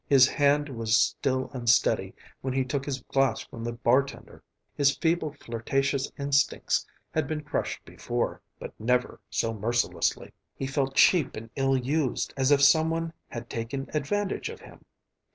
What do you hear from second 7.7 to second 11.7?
before, but never so mercilessly. He felt cheap and